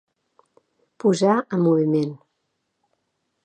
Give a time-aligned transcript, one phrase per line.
[1.03, 2.19] Posar en moviment.